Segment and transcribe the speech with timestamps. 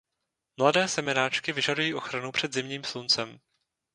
[0.57, 3.39] Mladé semenáčky vyžadují ochranu před zimním sluncem.